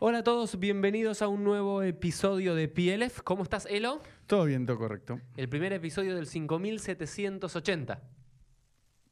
[0.00, 3.22] Hola a todos, bienvenidos a un nuevo episodio de PLF.
[3.24, 4.00] ¿Cómo estás, Elo?
[4.28, 5.20] Todo bien, todo correcto.
[5.36, 8.00] El primer episodio del 5780.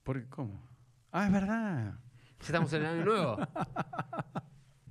[0.05, 0.29] ¿Por qué?
[0.29, 0.62] ¿Cómo?
[1.11, 1.98] Ah, es verdad.
[2.38, 3.37] ¿Ya estamos en el año nuevo?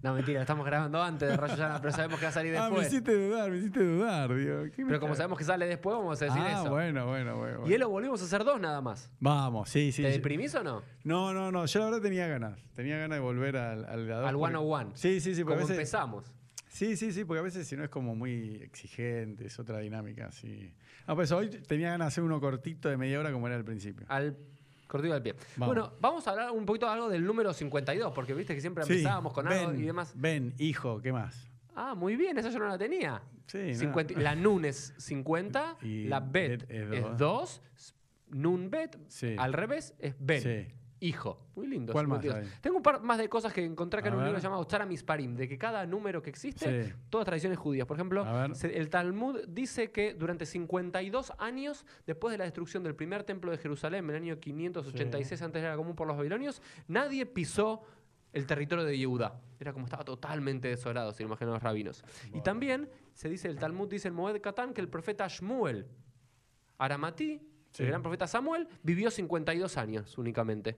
[0.05, 2.69] No, mentira, estamos grabando antes de Rayo Llana, pero sabemos que va a salir Ah,
[2.69, 2.87] me después.
[2.93, 4.69] hiciste dudar, me hiciste dudar, Dios.
[4.75, 6.69] ¿Qué me pero como sabemos que sale después, vamos a decir ah, eso.
[6.69, 7.53] bueno, bueno, bueno.
[7.55, 7.75] Y bueno.
[7.75, 9.09] Elo, volvimos a hacer dos nada más.
[9.19, 10.03] Vamos, sí, sí.
[10.03, 10.17] ¿Te sí.
[10.17, 10.83] deprimís o no?
[11.03, 11.65] No, no, no.
[11.65, 12.59] Yo la verdad tenía ganas.
[12.75, 14.91] Tenía ganas de volver al al, Al porque- 101.
[14.93, 15.43] Sí, sí, sí.
[15.43, 16.31] Porque Como veces, empezamos.
[16.67, 17.25] sí, sí, sí.
[17.25, 20.71] Porque a veces si no es como muy exigente, es otra dinámica, sí.
[21.07, 23.65] Ah, pues hoy tenía ganas de hacer uno cortito de media hora como era al
[23.65, 24.05] principio.
[24.09, 24.37] Al
[24.87, 25.35] cortito del pie.
[25.57, 25.75] Vamos.
[25.75, 28.83] Bueno, vamos a hablar un poquito de algo del número 52, porque viste que siempre
[28.85, 30.13] Sí, empezábamos con algo ven, y demás.
[30.15, 31.49] Ven, hijo, ¿qué más?
[31.75, 33.21] Ah, muy bien, esa yo no la tenía.
[33.47, 33.75] Sí, no.
[33.75, 37.61] 50 La nun es 50, Y la bet bet es es dos.
[37.75, 37.95] 2,
[38.29, 39.35] nun bet, Sí.
[39.37, 40.41] al revés es ben.
[40.41, 40.73] Sí.
[41.05, 41.39] Hijo.
[41.55, 41.93] Muy lindo.
[41.93, 42.51] ¿Cuál más 52.
[42.53, 42.59] hay?
[42.61, 44.27] Tengo un par más de cosas que encontré acá A en un ver.
[44.29, 46.93] libro llamado Tzara Misparim, de que cada número que existe, Sí.
[47.09, 47.85] todas tradiciones judías.
[47.87, 52.95] Por ejemplo, se- el Talmud dice que durante 52 años, después de la destrucción del
[52.95, 57.25] primer templo de Jerusalén, en el año 586 antes era común por los babilonios, nadie
[57.25, 57.83] pisó
[58.33, 59.39] el territorio de Yehuda.
[59.59, 62.03] Era como estaba totalmente desolado, se lo imaginan los rabinos.
[62.33, 65.85] Y también se dice, el Talmud dice en Moed Katán que el profeta Shmuel
[66.77, 67.83] Aramatí, Sí.
[67.83, 70.77] el gran profeta Samuel, vivió 52 años únicamente.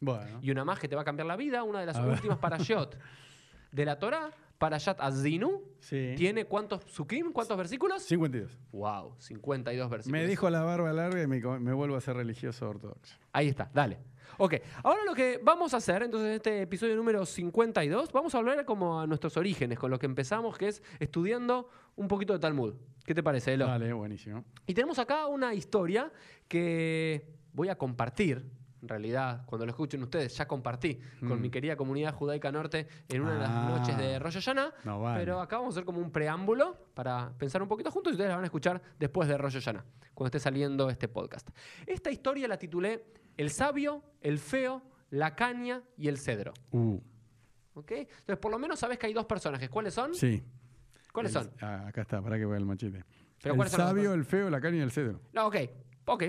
[0.00, 0.38] Bueno.
[0.42, 2.38] Y una más que te va a cambiar la vida, una de las A últimas
[2.38, 2.96] parashot
[3.72, 6.14] de la Torá, Parashat Azinu, Sí.
[6.16, 8.02] tiene cuántos sukim, cuántos versículos?
[8.02, 8.58] 52.
[8.72, 10.20] Wow, 52 versículos.
[10.20, 13.16] Me dijo la barba larga y me, me vuelvo a ser religioso ortodoxo.
[13.32, 13.98] Ahí está, dale.
[14.36, 18.38] Ok, ahora lo que vamos a hacer, entonces en este episodio número 52, vamos a
[18.38, 22.38] hablar como a nuestros orígenes, con lo que empezamos, que es estudiando un poquito de
[22.40, 22.74] Talmud.
[23.04, 23.66] ¿Qué te parece, Elo?
[23.66, 24.44] Vale, buenísimo.
[24.66, 26.10] Y tenemos acá una historia
[26.46, 28.44] que voy a compartir.
[28.80, 31.42] En realidad, cuando lo escuchen ustedes, ya compartí con Mm.
[31.42, 33.76] mi querida comunidad judaica norte en una de las Ah.
[33.76, 34.72] noches de Rosh Hashanah.
[34.84, 35.18] No vale.
[35.20, 38.28] Pero acá vamos a hacer como un preámbulo para pensar un poquito juntos y ustedes
[38.30, 39.84] la van a escuchar después de Rosh Hashanah,
[40.14, 41.48] cuando esté saliendo este podcast.
[41.86, 43.04] Esta historia la titulé
[43.36, 46.52] El sabio, el feo, la caña y el cedro.
[46.72, 46.98] Uh,
[47.74, 47.92] ¿Ok?
[47.92, 49.68] Entonces, por lo menos sabes que hay dos personajes.
[49.70, 50.14] ¿Cuáles son?
[50.14, 50.42] sí.
[51.12, 51.52] ¿Cuáles El- son?
[51.62, 53.04] ah, acá está, para que vea el machete.
[53.42, 55.20] Pero el ¿cuáles son los sabio, el feo, la caña y el cedro.
[55.32, 55.56] No, ok,
[56.06, 56.24] ok.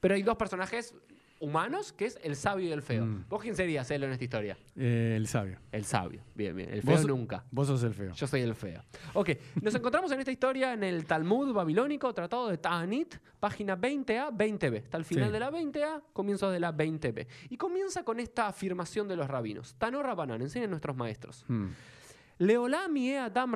[0.00, 0.94] Pero hay dos personajes
[1.40, 3.04] humanos, que es el sabio y el feo.
[3.06, 3.24] Mm.
[3.28, 4.56] ¿Vos quién serías, Elo, en esta historia?
[4.76, 5.58] Eh, el sabio.
[5.72, 6.20] El sabio.
[6.34, 6.68] Bien, bien.
[6.72, 7.44] El feo Vos- nunca.
[7.50, 8.12] Vos sos el feo.
[8.12, 8.82] Yo soy el feo.
[9.14, 9.30] Ok,
[9.62, 14.76] nos encontramos en esta historia en el Talmud babilónico, tratado de Ta'anit, página 20a, 20b.
[14.76, 15.32] Está al final Sí.
[15.32, 17.26] de la 20a, comienzo de la 20b.
[17.50, 19.74] Y comienza con esta afirmación de los rabinos.
[19.78, 21.44] Tanor Rabanán, enseñan nuestros maestros.
[22.40, 23.52] Y Adam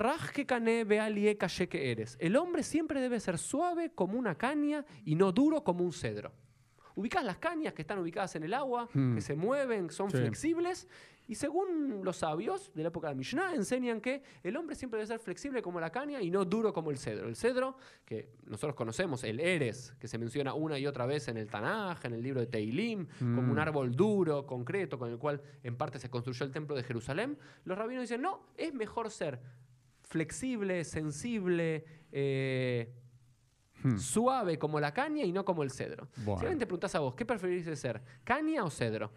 [1.69, 2.17] que eres.
[2.21, 6.33] El hombre siempre debe ser suave como una caña y no duro como un cedro.
[6.95, 9.15] Ubicás las cañas que están ubicadas en el agua, Hmm.
[9.15, 10.17] que se mueven, son Sí.
[10.19, 10.89] flexibles.
[11.29, 15.07] Y según los sabios de la época de Mishnah, enseñan que el hombre siempre debe
[15.07, 17.29] ser flexible como la caña y no duro como el cedro.
[17.29, 21.37] El cedro, que nosotros conocemos, el Eres, que se menciona una y otra vez en
[21.39, 23.59] el Tanaj, en el libro de Teilim, como un Mm.
[23.59, 27.39] árbol duro, concreto, con el cual en parte se construyó el templo de Jerusalén.
[27.65, 29.39] Los rabinos dicen, no, es mejor ser
[30.03, 32.93] flexible, sensible, eh,
[33.83, 33.97] Hmm.
[33.99, 36.09] suave como la caña y no como el cedro.
[36.19, 36.39] Bueno.
[36.39, 38.01] Si alguien te preguntás a vos, ¿qué preferís de ser?
[38.25, 39.11] ¿Caña o cedro?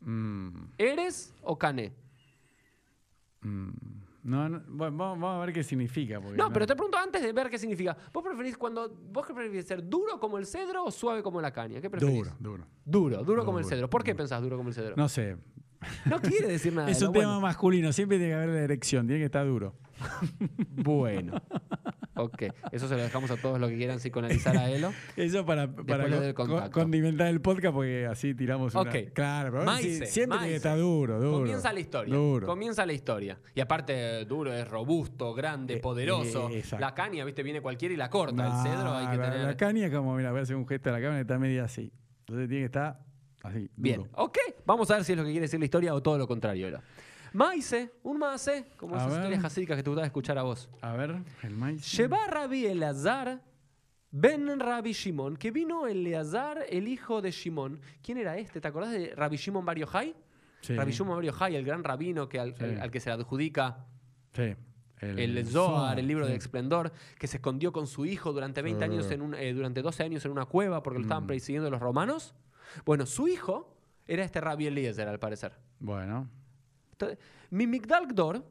[0.00, 1.94] Mm, ¿Eres o cané?
[3.40, 3.70] mm.
[4.26, 6.18] No, no, bueno, vamos, a ver qué significa.
[6.18, 7.96] No, pero te pregunto antes de ver qué significa.
[8.12, 11.52] ¿Vos preferís cuando vos qué preferís ser duro como el cedro o suave como la
[11.52, 11.80] caña?
[11.80, 12.16] ¿Qué preferís?
[12.16, 12.66] Duro, duro.
[12.84, 13.88] Duro, duro como el cedro.
[13.88, 14.18] ¿Por qué duro.
[14.24, 14.96] pensás duro como el cedro?
[14.96, 15.36] No sé.
[16.06, 16.90] No quiere decir nada.
[16.90, 17.28] es un bueno.
[17.28, 17.92] tema masculino.
[17.92, 19.06] Siempre tiene que haber la erección.
[19.06, 19.76] Tiene que estar duro.
[20.74, 21.40] Bueno.
[22.16, 24.90] Ok, eso se lo dejamos a todos los que quieran psicoanalizar a Elo.
[25.16, 28.88] Eso para, para co- condimentar el podcast porque así tiramos una...
[28.90, 29.12] Ok.
[29.12, 31.38] Claro, pero Maize, sí, siempre que estar duro, duro.
[31.40, 32.14] Comienza la historia.
[32.14, 32.46] Duro.
[32.46, 33.38] Comienza la historia.
[33.54, 36.48] Y aparte, duro es robusto, grande, Eh, poderoso.
[36.50, 38.46] eh, la caña, viste, viene cualquiera y la corta.
[38.46, 39.40] El cedro hay que tener.
[39.46, 41.92] la caña como, mira, voy a hacer un gesto a la cámara, está media así.
[42.20, 42.98] Entonces tiene que estar
[43.42, 44.10] así, Bien, duro.
[44.14, 44.38] ok.
[44.64, 46.66] Vamos a ver si es lo que quiere decir la historia o todo lo contrario.
[46.68, 46.80] Elo.
[47.36, 49.18] Maize, un maase, como A esas ver.
[49.18, 50.68] historias jasídicas que te gustaba escuchar a vos.
[50.80, 51.92] A ver, el maíz.
[51.96, 53.42] Lleva Rabbi Eleazar
[54.10, 57.78] ben Rabbi Shimon, que vino Eleazar, el hijo de Shimon.
[58.02, 58.60] ¿Quién era este?
[58.60, 60.14] ¿Te acordás de Rabbi Shimon Bar Yochai?
[60.62, 62.64] Sí, Rabbi Shimon Bar el gran rabino que al, Sí.
[62.64, 63.84] al- al que se le adjudica
[64.32, 64.54] sí.
[65.02, 66.32] el Zohar, el libro sí.
[66.32, 68.90] de Esplendor, que se escondió con su hijo durante 20 Sí.
[68.90, 71.26] años en un, eh, durante 12 años en una cueva porque lo estaban Mm.
[71.28, 72.34] persiguiendo los romanos.
[72.86, 75.52] Bueno, su hijo era este Rabbi Eliezer, al parecer.
[75.78, 76.28] Bueno,
[77.50, 78.42] mi Migdal Gdor,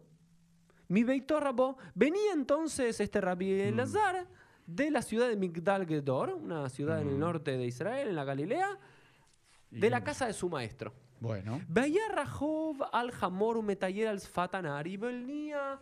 [0.88, 3.60] mi Beitor Rabó, venía entonces este Rabbi Mm.
[3.74, 4.28] Elazar
[4.68, 7.20] de la ciudad de Migdal Gdor, una ciudad en el Mm.
[7.20, 8.78] norte de Israel, en la Galilea,
[9.72, 10.94] ¿Y de la casa de su maestro.
[11.20, 11.62] Bueno.
[11.68, 15.80] Veía Rahov al Hamor Metayer al Fatanar y venía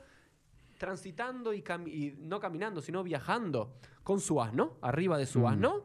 [0.77, 5.45] transitando y, cami- y no caminando, sino viajando con su asno, arriba de su Mm.
[5.45, 5.83] asno.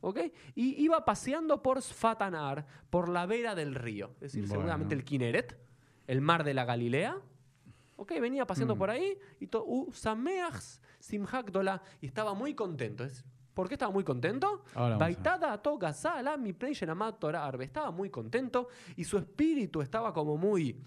[0.00, 0.18] ¿Ok?
[0.56, 4.10] Y iba paseando por Sfatanar, por la vera del río.
[4.16, 4.54] Es decir, Bueno.
[4.54, 5.56] seguramente el Kineret,
[6.06, 7.16] el mar de la Galilea.
[7.96, 8.12] ¿Ok?
[8.20, 8.78] Venía paseando Mm.
[8.78, 9.64] por ahí y to-
[12.00, 13.04] y estaba muy contento.
[13.04, 14.64] Es- ¿Por qué estaba muy contento?
[14.74, 15.14] Ahora vamos a ver.
[15.16, 16.54] Baitada to gazala, mi
[17.44, 17.64] arbe.
[17.64, 20.80] Estaba muy contento y su espíritu estaba como muy.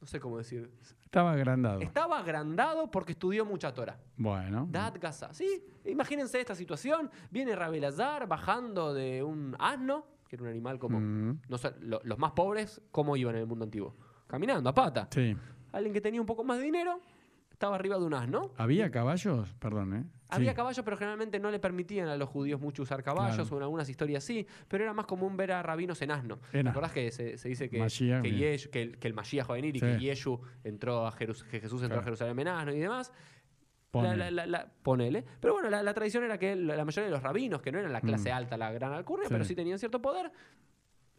[0.00, 0.68] No sé cómo decir.
[1.04, 1.80] Estaba agrandado.
[1.80, 3.96] Estaba agrandado porque estudió mucha Torah.
[4.16, 4.66] Bueno.
[4.70, 5.32] Dad Gaza.
[5.32, 7.08] Sí, imagínense esta situación.
[7.30, 10.98] Viene Rabelazar bajando de un asno, que era un animal como.
[10.98, 13.94] Mm, No sé, lo- los más pobres, ¿cómo iban en el mundo antiguo?
[14.26, 15.06] Caminando, a pata.
[15.10, 15.36] Sí.
[15.72, 17.00] Alguien que tenía un poco más de dinero
[17.50, 18.50] estaba arriba de un asno.
[18.56, 19.54] ¿Había caballos?
[19.58, 20.04] Perdón, ¿eh?
[20.30, 20.56] Había Sí.
[20.56, 23.54] caballos, pero generalmente no le permitían a los judíos mucho usar caballos Claro.
[23.54, 26.38] o en algunas historias sí, pero era más común ver a rabinos en asno.
[26.50, 26.70] ¿Te En asno.
[26.70, 28.54] acordás que se, se dice que, Mashiach, que, bien.
[28.54, 29.84] Yesh- que el, que el Mashiach va a venir y Sí.
[29.84, 32.00] que Yeshu entró a Jerus- que Jesús entró Claro.
[32.00, 33.12] a Jerusalén en asno y demás?
[33.92, 34.16] Pone.
[34.30, 35.22] La- la- ponele.
[35.38, 38.00] Pero bueno, la, tradición era que la, mayoría de los rabinos, que no eran la
[38.00, 38.34] clase Mm.
[38.34, 39.34] alta, la gran alcurnia, Sí.
[39.34, 40.32] pero sí tenían cierto poder,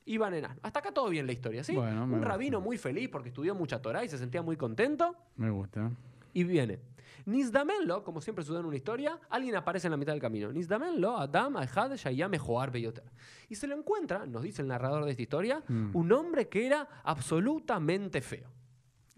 [0.05, 0.45] iban en.
[0.45, 1.75] Hasta acá todo bien la historia, ¿sí?
[1.75, 2.25] Bueno, Un gusta.
[2.27, 5.15] rabino muy feliz porque estudió mucha Torah y se sentía muy contento.
[5.35, 5.91] Me gusta.
[6.33, 6.79] Y viene.
[7.27, 10.51] Nizdamenlo, como siempre sucede en una historia, alguien aparece en la mitad del camino.
[10.51, 13.03] Nizdamenlo, Adam, Ahad, Shayam, Mejoar, Beyoter.
[13.49, 15.91] Y se lo encuentra, nos dice el narrador de esta historia, Mm.
[15.95, 18.49] un hombre que era absolutamente feo.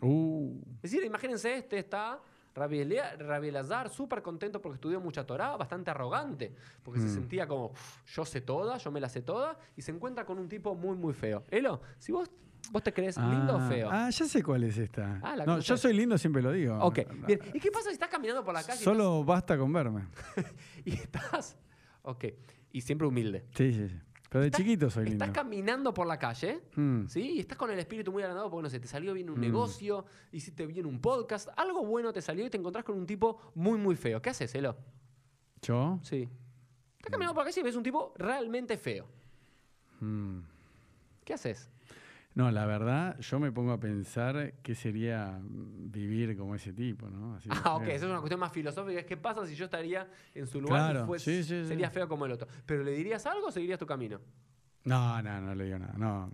[0.01, 2.19] Uh, Es decir, imagínense, este está
[2.55, 2.79] Rabbi
[3.49, 7.13] Elazar, súper contento porque estudió mucha Torah, bastante arrogante, porque se Mm.
[7.13, 10.39] sentía como, "Uf, yo sé toda, yo me la sé toda, y se encuentra con
[10.39, 11.43] un tipo muy, muy feo.
[11.51, 12.31] Elo, si vos,
[12.71, 13.89] vos te crees lindo o ah, feo.
[13.91, 15.19] Ah, ya sé cuál es esta.
[15.21, 16.79] Ah, la no, yo soy lindo, siempre lo digo.
[16.79, 17.39] ok, bien.
[17.53, 20.07] ¿Y qué pasa si estás caminando por la calle Solo basta con verme.
[20.85, 21.57] y estás.
[22.03, 22.25] Ok.
[22.71, 23.45] Y siempre humilde.
[23.55, 23.99] Sí, sí, sí.
[24.35, 25.23] Pero de Estás- chiquito soy lindo.
[25.23, 27.07] Estás caminando por la calle, Mm.
[27.07, 27.21] ¿sí?
[27.35, 29.41] Y estás con el espíritu muy agrandado porque, no sé, te salió bien un Mm.
[29.41, 33.39] negocio, hiciste bien un podcast, algo bueno te salió y te encontrás con un tipo
[33.55, 34.21] muy, muy feo.
[34.21, 34.75] ¿Qué haces, Elo?
[35.61, 35.99] ¿Yo?
[36.03, 36.27] Sí.
[36.97, 39.07] Estás caminando por la calle y ves un tipo realmente feo.
[40.01, 40.39] Mm.
[41.23, 41.69] ¿Qué haces?
[42.35, 47.35] No, la verdad, yo me pongo a pensar qué sería vivir como ese tipo, ¿no?
[47.35, 47.95] Así Ah, ok, feo.
[47.95, 48.99] eso es una cuestión más filosófica.
[48.99, 51.65] Es qué pasa si yo estaría en su lugar y Claro, sí, sí.
[51.65, 52.47] sería feo como el otro.
[52.65, 54.19] ¿Pero le dirías algo o seguirías tu camino?
[54.83, 55.93] No, no, no le digo nada.
[55.97, 56.29] No.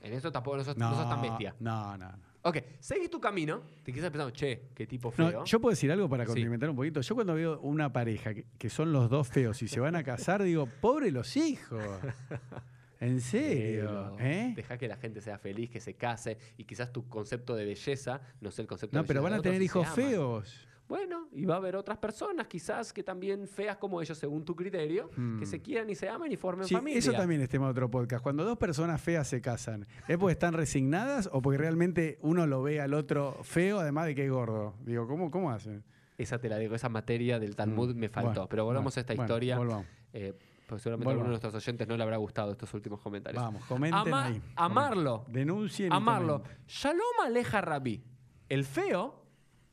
[0.00, 1.54] En eso tampoco no sos, No, no sos tan bestia.
[1.58, 2.32] No, no, no.
[2.44, 5.44] Ok, seguís tu camino, te quedas pensando, che, qué tipo No, feo.
[5.44, 7.00] yo puedo decir algo para complementar un poquito.
[7.00, 10.02] Yo cuando veo una pareja que, que son los dos feos y se van a
[10.04, 11.82] casar, digo, pobre los hijos.
[13.02, 14.14] ¿En serio?
[14.16, 14.52] Pero ¿Eh?
[14.54, 18.20] Deja que la gente sea feliz, que se case y quizás tu concepto de belleza
[18.40, 20.68] no sea el concepto No, de pero belleza van del a otro tener hijos feos.
[20.88, 24.54] Bueno, y va a haber otras personas quizás que también feas como ellos según tu
[24.54, 25.46] criterio, que Mm.
[25.46, 26.98] se quieran y se amen y formen Sí, familia.
[26.98, 28.22] eso también es tema de otro podcast.
[28.22, 32.62] Cuando dos personas feas se casan, ¿es porque están resignadas o porque realmente uno lo
[32.62, 34.74] ve al otro feo, además de que es gordo?
[34.84, 35.82] Digo, ¿cómo, cómo hacen?
[36.18, 38.28] Esa te la digo, esa materia del Talmud Mm, me faltó.
[38.32, 39.86] bueno, pero volvamos bueno, a esta bueno, historia, volvamos.
[40.12, 40.34] eh,
[40.72, 41.12] porque seguramente a Volvamos.
[41.12, 43.42] alguno de nuestros oyentes no le habrá gustado estos últimos comentarios.
[43.42, 44.42] Vamos, comenten Ama- ahí.
[44.56, 45.24] amarlo.
[45.28, 46.40] Denuncien Amarlo.
[46.42, 46.64] comenten.
[46.66, 48.02] Shalom aleja Rabí.
[48.48, 49.22] El feo,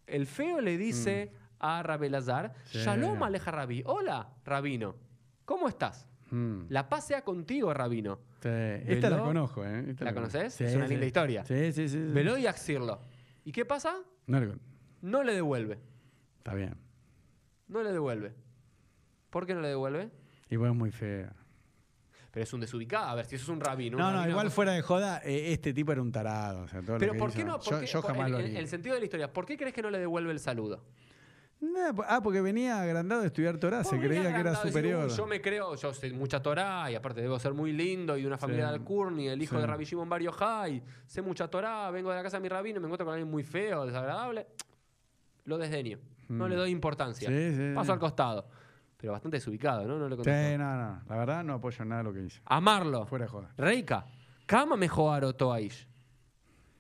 [0.08, 2.54] el feo le dice a Rabelazar, Mm.
[2.66, 2.78] Sí.
[2.80, 3.82] Shalom aleja Rabí.
[3.86, 4.96] Hola, Rabino.
[5.46, 6.06] ¿Cómo estás?
[6.32, 6.64] Mm.
[6.68, 8.20] La paz sea contigo, Rabino.
[8.44, 9.86] Sí, Esta la conozco, ¿eh?
[9.92, 10.54] Esta ¿La conoces?
[10.54, 10.92] Sí, es una sí.
[10.94, 11.46] linda historia.
[11.46, 11.96] Sí, sí, sí.
[12.08, 12.12] sí.
[12.14, 13.00] Veló y Axirlo.
[13.46, 13.96] ¿Y qué pasa?
[14.28, 14.62] No le con-
[15.02, 15.80] No le devuelve.
[16.40, 16.76] Está bien.
[17.70, 18.34] No le devuelve.
[19.30, 20.12] ¿Por qué no le devuelve?
[20.50, 21.34] Y es muy fea.
[22.32, 23.08] Pero es un desubicado.
[23.08, 23.98] A ver, si eso es un rabino.
[23.98, 26.62] un No, no, rabino- igual fuera de joda, eh, este tipo era un tarado.
[26.62, 27.60] o sea, todo lo Pero que ¿por hizo- qué no?
[27.60, 28.58] Yo, por qué- yo por- jamás en, lo en- haría.
[28.58, 30.84] en el sentido de la historia, ¿por qué crees que no le devuelve el saludo?
[32.08, 35.08] Ah, porque venía agrandado de estudiar Torah, se creía que era decís, superior.
[35.10, 38.22] "Uy, yo me creo, yo sé mucha Torah y aparte debo ser muy lindo y
[38.22, 38.70] de una familia Sí.
[38.70, 39.62] de Alcurni, el hijo Sí.
[39.62, 42.80] de Rabbi Shimon Bar Yochai, sé mucha Torah, vengo de la casa de mi rabino
[42.80, 44.48] me encuentro con alguien muy feo, desagradable.
[45.44, 46.00] Lo desdeño.
[46.30, 46.50] No Mm.
[46.50, 47.28] le doy importancia.
[47.28, 48.48] Sí, sí, Paso al costado.
[49.02, 49.98] Pero bastante desubicado, ¿no?
[49.98, 50.58] No le Sí, contestó.
[50.58, 51.02] no, no.
[51.08, 52.42] La verdad no apoyo nada de lo que hizo.
[52.46, 53.06] Amarlo.
[53.06, 53.54] Fuera de joda.
[53.56, 54.06] Reika,
[54.46, 55.88] Kama mejor Toaish.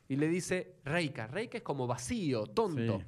[0.09, 1.27] Y le dice, Reika.
[1.27, 2.99] Reika es como vacío, tonto.
[2.99, 3.05] Sí.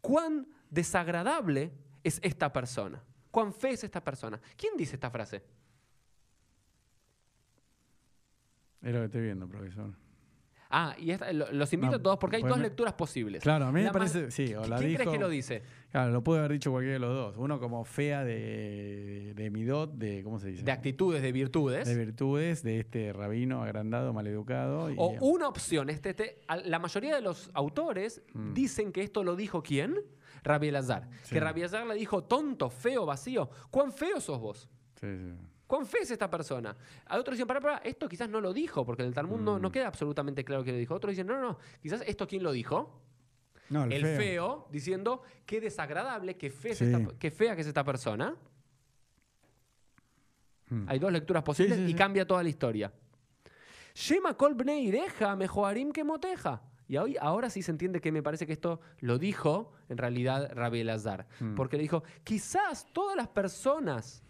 [0.00, 3.02] ¿Cuán desagradable es esta persona?
[3.30, 4.40] ¿Cuán fea es esta persona?
[4.56, 5.42] ¿Quién dice esta frase?
[8.80, 9.92] Es lo que estoy viendo, profesor.
[10.70, 12.94] Ah, y esta- lo- los invito No, a todos porque hay pues dos me- lecturas
[12.94, 13.42] posibles.
[13.42, 14.30] Claro, a mí me La más- parece.
[14.32, 15.02] Sí, o la ¿Quién dijo.
[15.02, 15.62] crees que lo dice?
[15.90, 17.36] Claro, lo puede haber dicho cualquiera de los dos.
[17.38, 20.22] Uno como fea de, de Midot, de.
[20.24, 20.62] ¿Cómo se dice?
[20.64, 21.86] De actitudes, de virtudes.
[21.86, 24.90] De virtudes, de este rabino agrandado, maleducado.
[24.90, 28.52] Y, o una opción, este, este- a- la mayoría de los autores Mm.
[28.54, 29.94] dicen que esto lo dijo quién?
[30.42, 31.08] Rabbi Elazar.
[31.22, 31.34] Sí.
[31.34, 33.50] Que Rabbi Elazar le dijo, tonto, feo, vacío.
[33.70, 34.68] ¿Cuán feo sos vos?
[35.00, 35.32] Sí, sí.
[35.66, 36.76] ¿Cuán fe es esta persona?
[37.06, 39.58] A otros dicen, para, para, esto quizás no lo dijo, porque en el Talmud no,
[39.58, 39.72] no Mm.
[39.72, 40.94] queda absolutamente claro que lo dijo.
[40.94, 43.02] Otros dicen, no, no, quizás esto quién lo dijo.
[43.70, 44.16] No, el, El, feo.
[44.16, 44.68] feo.
[44.70, 48.36] diciendo, qué desagradable, qué, fe es esta- qué fea que es esta persona.
[50.68, 50.84] Mm.
[50.88, 52.92] Hay dos lecturas posibles Sí, sí, y cambia toda la historia.
[53.94, 56.62] Shema kol bnei ireja mejoarim que moteja.
[56.88, 60.50] Y hoy, ahora sí se entiende que me parece que esto lo dijo en realidad
[60.54, 61.26] Rabbi Elazar.
[61.40, 61.54] Mm.
[61.56, 64.22] Porque le dijo, quizás todas las personas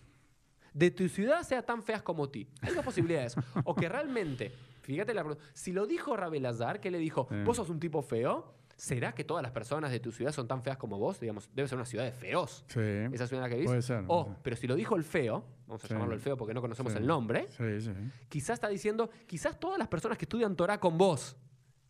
[0.77, 2.47] de tu ciudad sean tan feas como ti.
[2.61, 3.35] Hay dos posibilidades.
[3.65, 4.53] o que realmente,
[4.83, 8.03] fíjate la pregunta, si lo dijo Rabbi Elazar, que le dijo, vos sos un tipo
[8.03, 11.19] feo, ¿será que todas las personas de tu ciudad son tan feas como vos?
[11.19, 12.63] Digamos, debe ser una ciudad de feos.
[12.69, 12.81] Sí.
[12.81, 13.71] Esa ciudad en la que vivís.
[13.71, 14.05] Puede ser.
[14.09, 15.95] O, pero si lo dijo el feo, vamos a Sí.
[15.95, 16.99] llamarlo el feo porque no conocemos Sí.
[16.99, 17.91] el nombre, Sí,
[18.29, 21.37] quizás está diciendo, quizás todas las personas que estudian Torah con vos,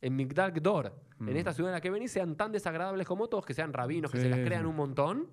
[0.01, 1.37] en Migdal Gdor, en Mm.
[1.39, 4.21] esta ciudad en la que venís, sean tan desagradables como todos, que sean rabinos, que
[4.21, 5.29] se las crean un montón.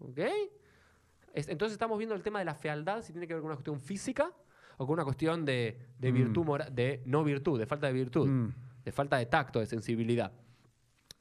[0.00, 0.18] ¿Ok?
[1.32, 3.56] Es- entonces estamos viendo el tema de la fealdad, si tiene que ver con una
[3.56, 4.32] cuestión física
[4.76, 6.14] o con una cuestión de, de Mm.
[6.14, 8.54] virtud mora- de no virtud, de falta de virtud, Mm.
[8.84, 10.32] de falta de tacto, de sensibilidad.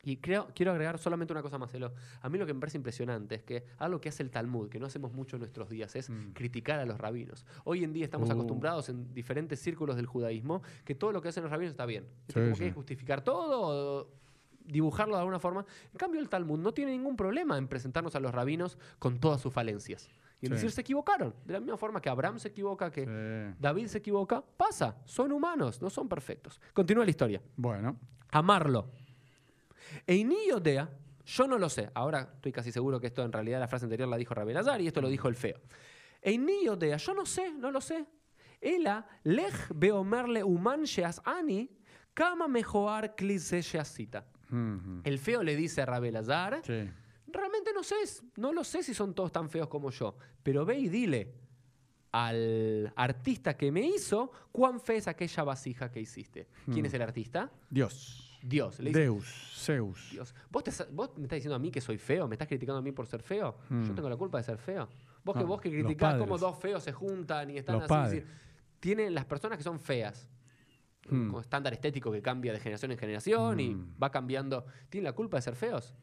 [0.03, 1.93] Y creo, quiero agregar solamente una cosa más, Elo.
[2.21, 4.79] A mí lo que me parece impresionante es que algo que hace el Talmud, que
[4.79, 6.31] no hacemos mucho en nuestros días, es Mm.
[6.33, 7.45] criticar a los rabinos.
[7.65, 8.33] Hoy en día estamos Uh.
[8.33, 12.07] acostumbrados en diferentes círculos del judaísmo que todo lo que hacen los rabinos está bien.
[12.29, 12.63] Sí, Como que sí.
[12.63, 14.09] hay que justificar todo,
[14.65, 15.65] dibujarlo de alguna forma.
[15.91, 19.41] En cambio, el Talmud no tiene ningún problema en presentarnos a los rabinos con todas
[19.41, 20.09] sus falencias.
[20.39, 20.55] Y en Sí.
[20.55, 21.35] decir, se equivocaron.
[21.45, 23.55] De la misma forma que Abraham se equivoca, que Sí.
[23.59, 24.97] David se equivoca, pasa.
[25.05, 26.59] Son humanos, no son perfectos.
[26.73, 27.97] Continúa la historia Bueno.
[28.31, 28.89] amarlo.
[30.07, 30.89] Eini Yodea,
[31.25, 31.89] yo no lo sé.
[31.93, 34.81] Ahora estoy casi seguro que esto en realidad la frase anterior la dijo Rabbi Elazar
[34.81, 35.59] y esto lo dijo el feo.
[36.21, 38.05] Eini Yodea, yo no sé, no lo sé.
[38.59, 41.69] Ela lech beomerle uman sheas ani
[42.13, 44.25] kama mejoar klise sheasita.
[45.03, 46.89] El feo le dice a Rabbi Elazar, Sí.
[47.27, 47.96] realmente no sé,
[48.38, 51.34] no lo sé si son todos tan feos como yo, pero ve y dile
[52.12, 56.48] al artista que me hizo cuán fea es aquella vasija que hiciste.
[56.72, 57.50] ¿Quién es el artista?
[57.70, 58.27] Dios.
[58.43, 58.79] Dios.
[58.79, 59.53] Le dice, Deus.
[59.55, 60.10] Zeus.
[60.12, 62.27] Dios, ¿vos, te vos me estás diciendo a mí que soy feo?
[62.27, 63.55] ¿Me estás criticando a mí por ser feo?
[63.70, 64.89] Yo tengo la culpa de ser feo.
[65.24, 67.89] Vos que vos que criticás cómo dos feos se juntan y están Los así.
[67.89, 68.24] padres.
[68.25, 68.34] así.
[68.79, 70.27] Tienen las personas que son feas.
[71.10, 71.31] Mm.
[71.31, 73.96] Con estándar estético que cambia de generación en generación y Mm.
[74.01, 74.65] va cambiando.
[74.89, 75.96] ¿Tienen la culpa de ser feos?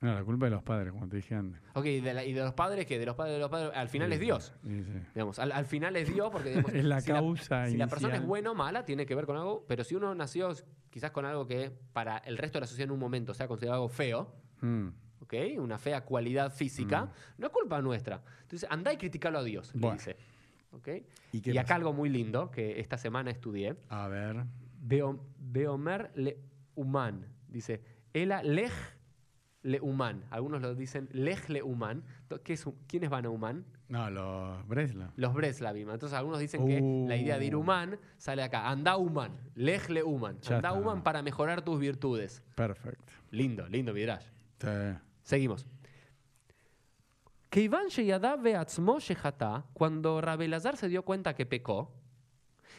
[0.00, 1.60] No, la culpa de los padres, como te dije antes.
[1.74, 3.72] Ok, y de, la- y de los padres que de los padres de los padres,
[3.74, 4.52] al final es Dios.
[4.62, 4.92] Sí, sí.
[5.14, 8.14] Digamos, al, al final es Dios porque digamos, Es la si causa si la persona
[8.16, 10.52] es buena o mala, tiene que ver con algo, pero si uno nació
[10.90, 13.82] quizás con algo que para el resto de la sociedad en un momento sea considerado
[13.82, 14.88] algo feo, Mm.
[15.22, 15.34] ¿ok?
[15.58, 18.22] Una fea cualidad física, no es culpa nuestra.
[18.42, 20.16] Entonces, andá y criticalo a Dios, le dice.
[20.76, 20.88] ¿Ok?
[21.32, 21.74] ¿Y Y, acá pasa?
[21.76, 23.76] algo muy lindo que esta semana estudié.
[23.88, 24.44] A ver.
[24.80, 26.38] Beo- Beomer le
[26.74, 27.26] human.
[27.48, 28.72] Dice, Ela lej
[29.62, 30.24] le human.
[30.30, 32.02] Algunos lo dicen lej le human.
[32.44, 33.64] ¿Qué es, ¿Quiénes van a human?
[33.88, 35.12] No, los Bresla.
[35.16, 35.90] Los Breslavim.
[35.90, 37.60] Entonces algunos dicen que la idea de ir Uh.
[37.60, 38.68] human sale acá.
[38.70, 39.32] Anda human.
[39.54, 40.38] Lej le human.
[40.50, 42.42] Anda human para mejorar tus virtudes.
[42.54, 43.12] Perfecto.
[43.30, 44.26] Lindo, lindo Midrash.
[44.60, 44.68] Sí.
[45.22, 45.66] Seguimos
[47.50, 51.92] que Iván Sheyadá Beatzmo Shehatá, cuando Rabelazar se dio cuenta que pecó,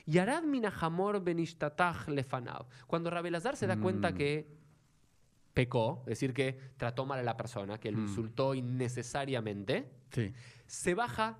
[0.05, 3.81] Yarad Minahamor Benishtatach Lefanav, cuando Rabelazar se da mm.
[3.81, 4.47] cuenta que
[5.53, 8.01] pecó, es decir, que trató mal a la persona, que lo mm.
[8.03, 10.33] insultó innecesariamente, sí.
[10.65, 11.37] se baja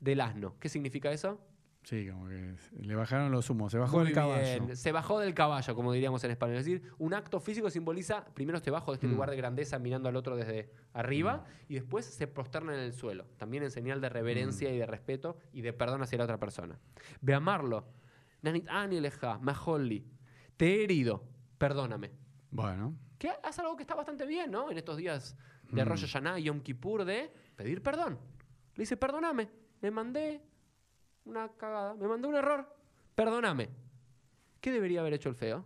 [0.00, 0.54] del asno.
[0.60, 1.40] ¿Qué significa eso?
[1.88, 3.72] Sí, como que le bajaron los humos.
[3.72, 4.42] Se bajó Muy el caballo.
[4.42, 4.76] bien.
[4.76, 6.58] Se bajó del caballo, como diríamos en español.
[6.58, 9.12] Es decir, un acto físico simboliza, primero te bajo de este Mm.
[9.12, 13.24] lugar de grandeza mirando al otro desde arriba y después se prosterna en el suelo.
[13.38, 14.12] También en señal de Mm.
[14.12, 16.78] reverencia y de respeto y de perdón hacia la otra persona.
[17.22, 17.86] Ve amarlo.
[18.42, 20.04] Nanit ani leja, majolli.
[20.58, 21.24] Te he herido,
[21.56, 22.10] perdóname.
[22.50, 22.94] Bueno.
[23.18, 24.70] Que hace algo que está bastante bien, ¿no?
[24.70, 25.36] En estos días
[25.72, 25.88] de Mm.
[25.88, 28.18] Rosh Hashanah y Yom Kippur de pedir perdón.
[28.74, 29.48] Le dice, perdóname,
[29.80, 30.42] me mandé
[31.28, 32.66] una cagada, me mandé un error,
[33.14, 33.68] perdóname.
[34.60, 35.64] ¿Qué debería haber hecho el feo?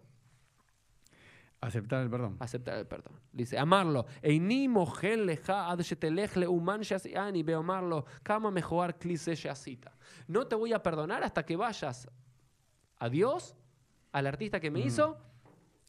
[1.61, 2.37] Aceptar el perdón.
[2.41, 3.13] Aceptar el perdón.
[3.33, 4.07] Dice, amarlo.
[4.21, 4.67] Eini
[5.17, 5.79] leja ad
[8.25, 9.93] kama mejoar klise sheasita.
[10.27, 12.09] No te voy a perdonar hasta que vayas
[12.99, 13.55] a Dios,
[14.11, 14.87] al artista que me Mm.
[14.87, 15.17] hizo,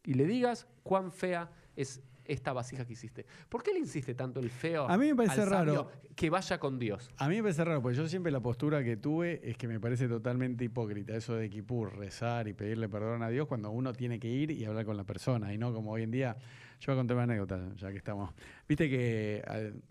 [0.03, 3.25] y le digas cuán fea es esta vasija que hiciste.
[3.49, 5.91] ¿Por qué le insiste tanto el feo A mí me parece al raro.
[6.15, 7.09] que vaya con Dios?
[7.17, 9.79] A mí me parece raro, porque yo siempre la postura que tuve es que me
[9.79, 14.19] parece totalmente hipócrita eso de Kipur, rezar y pedirle perdón a Dios cuando uno tiene
[14.19, 16.35] que ir y hablar con la persona, y no como hoy en día.
[16.79, 18.33] Yo voy a contar una anécdota, ya que estamos.
[18.67, 19.81] Viste que al-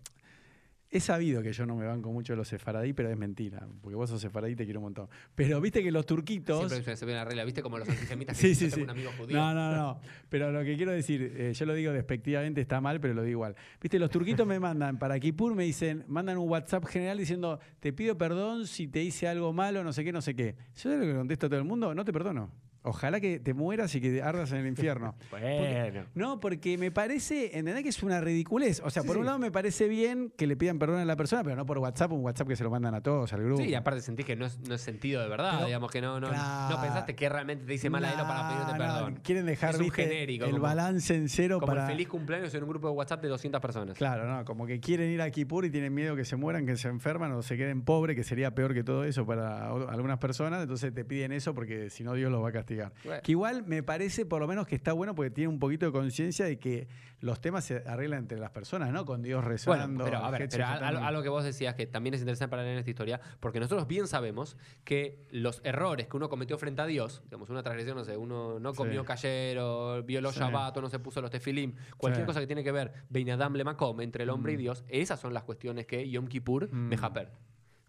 [0.95, 3.67] Es sabido que yo no me banco mucho de los sefaradí, pero es mentira.
[3.81, 5.09] Porque vos sos sefaradí y te quiero un montón.
[5.33, 6.71] Pero viste que los turquitos.
[6.71, 7.63] Siempre se ve una regla, ¿viste?
[7.63, 8.83] Como los antisemitas que Sí, sí, "Yo tengo sí.
[8.83, 9.35] un amigo judío.
[9.37, 9.99] No, no, no.
[10.29, 13.31] Pero lo que quiero decir, eh, yo lo digo despectivamente, está mal, pero lo digo
[13.39, 13.55] igual.
[13.81, 17.91] Viste, los turquitos me mandan para Kipur, me dicen, mandan un WhatsApp general diciendo, te
[17.91, 20.55] pido perdón si te hice algo malo, no sé qué, no sé qué.
[20.75, 22.51] Yo sé lo que contesto a todo el mundo, no te perdono.
[22.83, 25.15] Ojalá que te mueras y que ardas en el infierno.
[25.31, 26.03] Bueno.
[26.15, 28.81] No, porque me parece, ¿entendés que es una ridiculez?
[28.83, 29.27] O sea, Sí, por un sí.
[29.27, 32.11] lado me parece bien que le pidan perdón a la persona, pero no por WhatsApp,
[32.11, 33.61] un WhatsApp que se lo mandan a todos, al grupo.
[33.63, 36.01] Sí, y aparte sentís que no es, no es sentido de verdad, Pero- digamos que
[36.01, 36.75] no, no, Claro.
[36.75, 39.19] no pensaste que realmente te dice mal a él para pedirte No, no, perdón.
[39.23, 41.85] quieren dejar Es un ¿viste, genérico, el como- balance en cero Como para...
[41.85, 43.97] el feliz cumpleaños en un grupo de WhatsApp de 200 personas.
[43.97, 46.75] Claro, no, como que quieren ir a Kipur y tienen miedo que se mueran, que
[46.77, 50.61] se enferman o se queden pobres, que sería peor que todo eso para algunas personas,
[50.61, 52.72] entonces te piden eso porque si no Dios los va a castigar.
[53.03, 53.21] Bueno.
[53.23, 55.91] Que igual me parece por lo menos que está bueno porque tiene un poquito de
[55.91, 56.87] conciencia de que
[57.19, 59.05] los temas se arreglan entre las personas, ¿no?
[59.05, 59.87] Con Dios rezando.
[59.87, 62.73] Bueno, pero a ver, pero algo que vos decías que también es interesante para leer
[62.73, 66.85] en esta historia, porque nosotros bien sabemos que los errores que uno cometió frente a
[66.85, 69.07] Dios, digamos, una transgresión, no sé, uno no comió Sí.
[69.07, 70.39] cayer o violó Sí.
[70.39, 72.27] Shabbat no se puso los tefilim, cualquier Sí.
[72.27, 75.33] cosa que tiene que ver Beinadam le Makom, entre el hombre y Dios, esas son
[75.33, 76.89] las cuestiones que Yom Kippur Mm.
[76.89, 77.31] mejaper.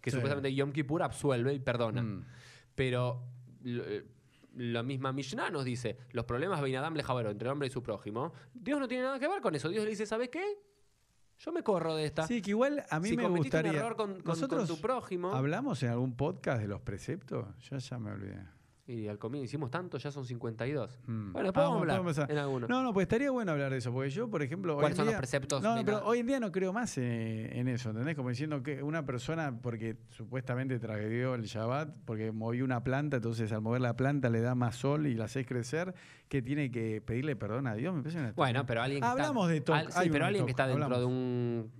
[0.01, 0.17] Que Sí.
[0.17, 2.03] supuestamente Yom Kippur absuelve y perdona.
[2.03, 2.25] Mm.
[2.77, 3.23] Pero
[3.65, 4.05] eh,
[4.57, 7.83] la misma Mishnah nos dice, los problemas Beinadam le Javero, entre el hombre y su
[7.83, 9.69] prójimo, Dios no tiene nada que ver con eso.
[9.69, 10.45] Dios le dice, ¿sabes qué?
[11.39, 12.27] Yo me corro de esta.
[12.27, 13.73] Sí, que igual a mí si me gustaría.
[13.73, 15.33] un error con, con- con Nosotros tu prójimo.
[15.35, 17.47] ¿Hablamos en algún podcast de los preceptos?
[17.59, 18.47] Yo ya me olvidé.
[18.87, 20.99] Y al comienzo hicimos tanto, ya son 52.
[21.07, 21.33] Mm.
[21.33, 22.67] Bueno, después Ah, vamos a hablar en alguno.
[22.69, 24.97] No, no, pues estaría bueno hablar de eso, porque yo, por ejemplo, hoy ¿Cuáles en
[24.99, 27.91] son los día- preceptos No, pero hoy en día no creo más eh, en eso,
[27.91, 28.15] ¿entendés?
[28.15, 33.51] Como diciendo que una persona, porque supuestamente tragedió el Shabbat, porque movió una planta, entonces
[33.53, 35.95] al mover la planta le da más sol y la hace crecer,
[36.29, 37.95] que tiene que pedirle perdón a Dios.
[37.95, 40.45] Me parece una Bueno, pero alguien que Hablamos está, de TOC, al- sí, pero alguien
[40.45, 40.99] que está dentro hablamos.
[41.09, 41.71] de un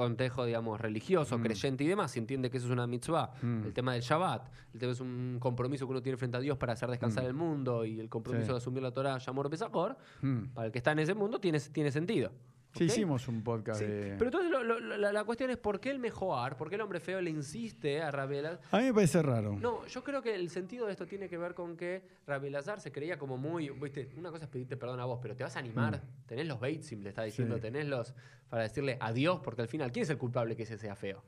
[0.00, 1.42] contexto, digamos, religioso, Mm.
[1.42, 3.64] creyente y demás, entiende que eso es una mitzvah, Mm.
[3.66, 6.56] el tema del Shabbat, el tema es un compromiso que uno tiene frente a Dios
[6.58, 7.26] para hacer descansar Mm.
[7.26, 8.52] el mundo y el compromiso Sí.
[8.52, 10.44] de asumir la Torah, Yamor Besajor, Mm.
[10.54, 12.30] para el que está en ese mundo tiene, tiene sentido.
[12.76, 14.14] Sí, hicimos un podcast Sí, de...
[14.16, 16.80] Pero entonces lo- lo- la, la cuestión es por qué el mejoar, por qué el
[16.82, 18.60] hombre feo le insiste a Rabela.
[18.70, 19.56] A mí me parece raro.
[19.60, 22.92] No, yo creo que el sentido de esto tiene que ver con que Rabelazar se
[22.92, 25.58] creía como muy, viste, una cosa es pedirte perdón a vos, pero te vas a
[25.58, 27.58] animar, tenés los Batesim, le está diciendo, Mm.
[27.58, 27.62] Sí.
[27.62, 28.14] tenés los
[28.48, 31.22] para decirle adiós, porque al final, ¿quién es el culpable que ese sea feo?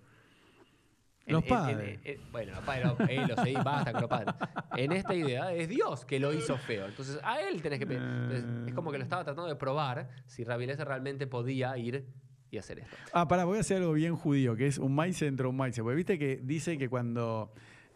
[1.26, 2.00] Los padres.
[2.30, 4.34] bueno, los padres, no, eh, los sí, basta con los padres.
[4.76, 6.86] En esta idea es Dios que lo hizo feo.
[6.86, 8.02] Entonces a él tenés que pedir.
[8.02, 12.06] Entonces, es como que lo estaba tratando de probar si Rabelazar realmente podía ir
[12.50, 12.96] y hacer esto.
[13.12, 15.56] Ah, pará, voy a hacer algo bien judío, que es un maíz dentro de un
[15.56, 15.78] maíz.
[15.80, 17.52] Porque viste que dice que cuando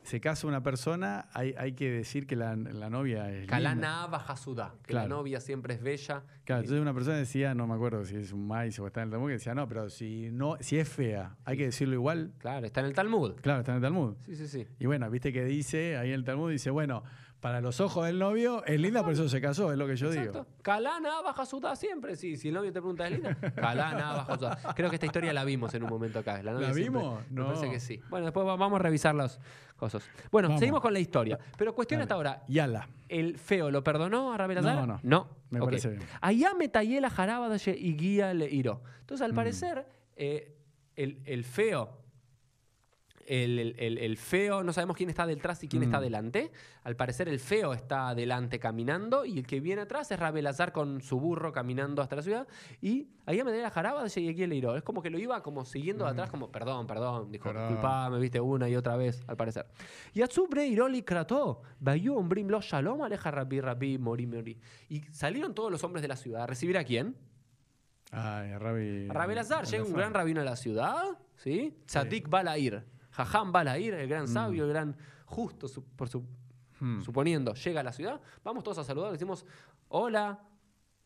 [0.06, 3.46] se casa una persona hay, hay que decir que la, la novia es.
[3.46, 5.16] Kalana Bajasudá, que la Claro.
[5.16, 6.22] novia siempre es bella.
[6.44, 9.08] Claro, entonces una persona decía, no me acuerdo si es un maíz o está en
[9.08, 12.32] el Talmud, que decía, no, pero si no, si es fea, hay que decirlo igual.
[12.38, 13.34] Claro, está en el Talmud.
[13.42, 14.14] Claro, está en el Talmud.
[14.24, 14.66] Sí, sí, sí.
[14.78, 17.02] Y bueno, viste que dice, ahí en el Talmud dice, bueno,
[17.40, 20.08] para los ojos del novio es linda, por eso se casó, es lo que yo
[20.08, 20.32] Exacto.
[20.32, 20.46] digo.
[20.62, 22.36] Kalana Bajasudá siempre, sí.
[22.36, 23.34] Si el novio te pregunta, ¿es linda?
[23.54, 24.58] Kalana Bajasudá.
[24.74, 26.42] Creo que esta historia la vimos en un momento acá.
[26.42, 27.20] La, ¿La siempre- vimos?
[27.30, 27.46] Me No.
[27.46, 28.00] parece que sí.
[28.08, 29.38] Bueno, después va- vamos a revisar las
[29.76, 30.02] cosas.
[30.32, 30.60] Bueno, Vamos.
[30.60, 31.38] seguimos con la historia.
[31.56, 32.04] Pero cuestión Dale.
[32.04, 32.42] hasta ahora.
[32.48, 32.88] Yala.
[33.08, 34.74] ¿El feo lo perdonó a Rabelazar?
[34.74, 35.00] No, no.
[35.02, 35.28] No.
[35.50, 35.66] Me Ok.
[35.66, 36.02] parece bien.
[36.20, 38.82] Allá metayela jarabadaye y guía le iró.
[39.00, 39.36] Entonces, al Mm.
[39.36, 40.56] parecer, eh,
[40.96, 41.98] el, el feo,
[43.26, 46.02] el, el- el- el feo, no sabemos quién está detrás y quién está Mm.
[46.02, 46.52] delante.
[46.84, 51.00] Al parecer, el feo está adelante caminando y el que viene atrás es Rabelazar con
[51.02, 52.48] su burro caminando hasta la ciudad.
[52.80, 54.76] Y allá metayela jarabadaye y guía le iró.
[54.76, 57.30] Es como que lo iba como siguiendo de atrás, como perdón, perdón.
[57.32, 57.56] Dijo, Mm.
[57.58, 59.66] Disculpa, me viste una y otra vez, al parecer.
[60.14, 64.58] Y Atsubre Iroli Krató, Bayu Ombrim Lo Shalom Aleja Rabbi Rabbi Mori Mori.
[64.88, 67.16] Y salieron todos los hombres de la ciudad a recibir a quién?
[68.12, 69.08] Ay, Rabi.
[69.10, 69.66] A Rabelazar.
[69.66, 71.02] Llega un gran rabino a la ciudad,
[71.36, 71.74] ¿sí?
[71.86, 72.84] Tzadik Balair.
[73.16, 76.24] Jajam Balair, el gran sabio, el gran justo, su- por su,
[76.78, 77.00] Hmm.
[77.00, 78.20] suponiendo, llega a la ciudad.
[78.44, 79.46] Vamos todos a saludar, decimos,
[79.88, 80.40] hola,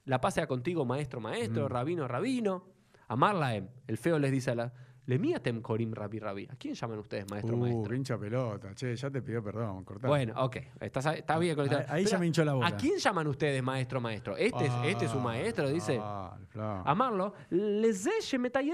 [0.05, 1.69] la paz sea contigo, maestro, maestro, Mm.
[1.69, 2.65] rabino, rabino.
[3.07, 4.73] Amarlaem, el feo les dice a la...
[5.07, 6.47] Lemiatem Korim Rabbi Rabbi.
[6.49, 7.91] ¿A quién llaman ustedes, maestro, Uh, maestro?
[7.91, 8.75] qué hincha pelota.
[8.77, 10.07] Che, ya te pidió perdón, cortá.
[10.07, 10.57] Bueno, ok.
[10.81, 12.69] Estás, está bien con Ahí- ya me hinchó la bola.
[12.69, 14.37] ¿A quién llaman ustedes maestro, maestro?
[14.37, 15.99] Este, es, este es su Ah, maestro, dice.
[16.01, 16.37] ah.
[16.85, 17.33] Amarlo.
[17.49, 18.07] Les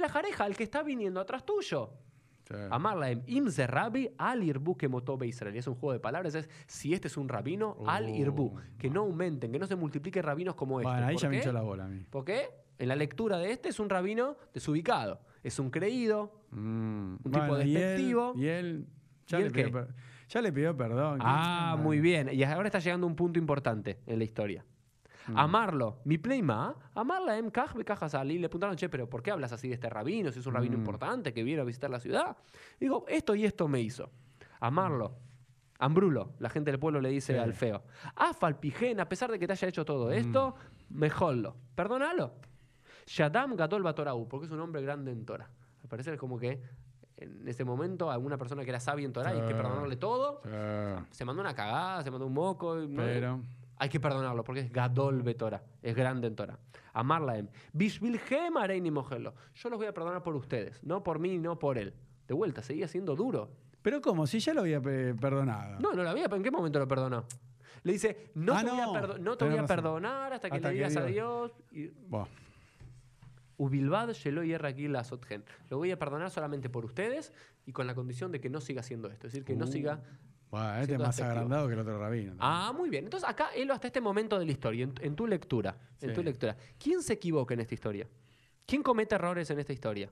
[0.00, 1.90] la jareja, el que está viniendo atrás tuyo.
[2.48, 2.54] Sí.
[2.70, 5.56] Amarla en Imze Rabbi al Irbu que motobe Israel.
[5.56, 6.34] Es un juego de palabras.
[6.36, 8.54] Es si este es un rabino, al Irbu.
[8.56, 10.90] Oh, Que no aumenten, que no se multipliquen rabinos como este.
[10.92, 11.38] Bueno, ahí ¿Por ya me qué?
[11.42, 12.04] hinchó la bola a mí.
[12.08, 15.20] Porque en la lectura de este es un rabino desubicado.
[15.42, 16.40] Es un creído.
[16.50, 18.32] Mm, Un tipo y él- despectivo.
[18.36, 18.86] Y él,
[19.26, 19.86] ya, ¿Y le pidió qué?
[20.28, 21.18] ya le pidió perdón.
[21.22, 22.28] Ah, ¿Qué- muy bien.
[22.32, 24.64] Y ahora está llegando un punto importante en la historia.
[25.34, 26.00] Amarlo.
[26.04, 29.74] Mi pleima, amarla em kaj Y le preguntaron, che, pero ¿por qué hablas así de
[29.74, 30.30] este rabino?
[30.30, 32.36] Si es un rabino importante que viene a visitar la ciudad.
[32.78, 34.10] Digo, esto y esto me hizo.
[34.60, 35.16] Amarlo.
[35.78, 37.38] Ambrulo, la gente del pueblo le dice Sí.
[37.38, 37.82] al feo.
[38.14, 40.54] Afalpijen, a pesar de que te haya hecho todo esto,
[40.88, 41.56] mejorlo.
[41.74, 42.32] Perdónalo.
[43.06, 45.50] Shadam Gadol Batorau, porque es un hombre grande en Torah.
[45.82, 46.62] Al parecer es como que
[47.18, 49.54] en ese momento alguna persona que era sabia en Torah y que Sí.
[49.54, 50.50] perdonarle todo, Sí.
[51.10, 52.82] se mandó una cagada, se mandó un moco.
[52.82, 53.42] y- ¿no?
[53.78, 56.58] Hay que perdonarlo porque es Gadol Betora, es grande en Torah.
[56.94, 57.48] Amarla em.
[57.74, 59.34] Bishvilhem areini mogelo.
[59.54, 61.92] Yo los voy a perdonar por ustedes, no por mí, no por él.
[62.26, 63.50] De vuelta, seguía siendo duro.
[63.82, 64.26] Pero ¿cómo?
[64.26, 65.78] Si ya lo había pe- perdonado.
[65.78, 66.24] No, no lo había.
[66.24, 67.24] ¿En qué momento lo perdonó?
[67.84, 70.74] Le dice, no Ah, te voy a, no, te voy perdonar hasta que Hasta le
[70.74, 71.52] que digas Dios- adiós.
[71.70, 71.90] Y.
[73.58, 75.42] Ubilbad shelo yerra aquí la sotgen.
[75.70, 77.32] Lo voy a perdonar solamente por ustedes
[77.64, 79.26] y con la condición de que no siga haciendo esto.
[79.26, 79.68] Es decir, que no Uh.
[79.68, 80.00] siga.
[80.56, 82.34] Buah, este es más agrandado que el otro rabino.
[82.38, 83.04] Ah, muy bien.
[83.04, 86.14] Entonces acá, él hasta este momento de la historia, en, en tu lectura, en Sí.
[86.14, 88.06] tu lectura, ¿quién se equivoca en esta historia?
[88.66, 90.10] ¿Quién comete errores en esta historia?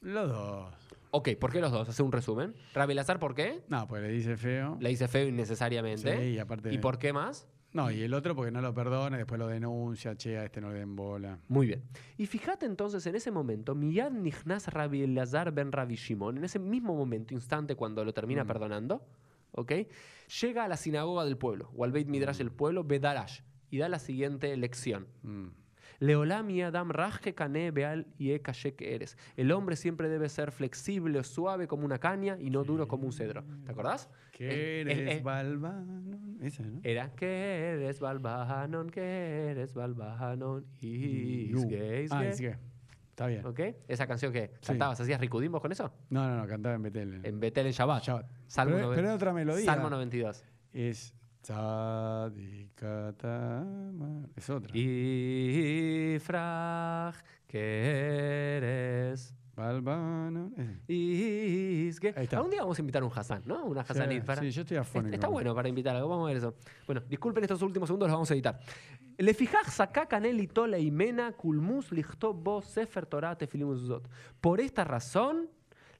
[0.00, 0.74] Los dos.
[1.10, 1.88] Ok, ¿por qué los dos?
[1.88, 2.54] Hace un resumen.
[2.72, 3.62] Rabelazar, ¿por qué?
[3.68, 4.76] No, pues le dice feo.
[4.80, 6.16] Le dice feo innecesariamente.
[6.18, 7.46] Sí, y aparte- ¿Y por qué más?
[7.72, 10.72] No, y el otro porque no lo perdona, después lo denuncia, che, a este no
[10.72, 11.38] le den bola.
[11.48, 11.82] Muy bien.
[12.16, 16.58] Y fíjate entonces en ese momento, Miyad Nichnas Rabbi Elazar ben Rabbi Shimon, en ese
[16.58, 19.04] mismo momento, instante cuando lo termina perdonando,
[19.52, 19.72] ¿ok?
[20.40, 23.88] Llega a la sinagoga del pueblo, o al Beit Midrash del pueblo, Bedarash, y da
[23.88, 25.06] la siguiente lección.
[25.22, 25.46] Mm.
[25.98, 29.18] Leolam y Adam rajke kane beal y e kashe que eres.
[29.36, 33.04] El hombre siempre debe ser flexible o suave como una caña y no duro como
[33.04, 33.44] un cedro.
[33.66, 34.08] ¿Te acordás?
[34.32, 36.18] ¿Qué El- el- eres, el- Balbano?
[36.40, 36.80] Ese, ¿no?
[36.84, 37.26] Era que
[37.74, 41.52] eres Balbahanon, que eres Balbahanon, y
[42.10, 42.56] Ah, es que.
[43.20, 43.44] Está bien.
[43.44, 43.60] ¿Ok?
[43.86, 45.92] Esa canción que cantabas, ¿hacías ricudín vos con eso?
[46.08, 47.20] No, no, no, cantaba en Betel.
[47.22, 48.02] En Betel en Shabbat.
[48.02, 48.26] Shabbat.
[48.46, 49.64] Salmo, pero, noven- pero es otra melodía.
[49.66, 50.42] Salmo 92.
[50.72, 51.14] Es.
[54.36, 54.72] Es otra.
[56.16, 59.34] Ifraj, que eres.
[59.54, 60.52] Balbano.
[60.56, 60.80] ese.
[62.08, 62.36] Está.
[62.36, 63.64] Algún día vamos a invitar a un Hassan, ¿no?
[63.64, 64.20] Una Hassanit.
[64.20, 64.40] Sí, para...
[64.40, 65.14] sí, yo estoy afónico.
[65.14, 66.08] Está bueno para invitar algo.
[66.08, 66.54] Vamos a ver eso.
[66.86, 68.60] Bueno, disculpen estos últimos segundos, los vamos a editar.
[69.18, 69.34] Le
[70.08, 74.00] canel lichtó bo sefer tefilim.
[74.40, 75.50] Por esta razón,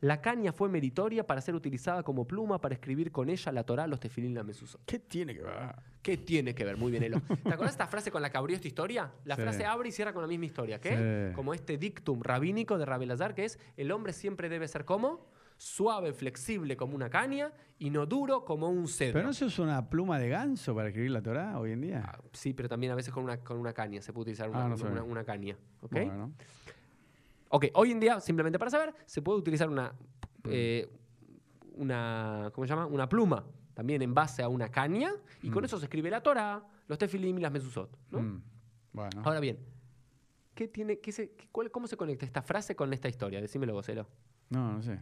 [0.00, 3.86] la caña fue meritoria para ser utilizada como pluma para escribir con ella la Torah,
[3.86, 4.80] los tefilim la mezuzot.
[4.86, 5.74] ¿Qué tiene que ver?
[6.00, 6.78] ¿Qué tiene que ver?
[6.78, 7.20] Muy bien, Elo.
[7.44, 9.12] ¿Te acuerdas esta frase con la que abrió esta historia?
[9.26, 9.42] La Sí.
[9.42, 10.80] frase abre y cierra con la misma historia.
[10.80, 11.28] ¿Qué?
[11.28, 11.34] Sí.
[11.36, 15.26] Como este dictum rabínico de Rabelazar, que es el hombre siempre debe ser como
[15.60, 19.12] suave, flexible como una caña y no duro como un cedro.
[19.12, 22.02] ¿Pero no se usa una pluma de ganso para escribir la Torah hoy en día?
[22.02, 24.00] Ah, Sí, pero también a veces con una, con una caña.
[24.00, 25.56] Se puede utilizar una, Ah, no una- una- caña.
[25.82, 25.92] ¿ok?
[25.92, 26.32] Bueno.
[27.50, 29.92] Ok, hoy en día, simplemente para saber, se puede utilizar una,
[30.44, 30.88] eh,
[31.74, 32.86] una, ¿cómo se llama?
[32.86, 33.44] Una pluma,
[33.74, 37.36] también en base a una caña, y con eso se escribe la Torah, los tefilim
[37.38, 37.98] y las mezuzot.
[38.10, 38.22] ¿no?
[38.22, 38.42] Mm,
[38.92, 39.22] Bueno.
[39.24, 39.58] Ahora bien,
[40.54, 43.40] ¿qué tiene, qué se, qué- cuál- ¿cómo se conecta esta frase con esta historia?
[43.42, 44.06] Decímelo, Gocelo.
[44.48, 44.98] No, no sé.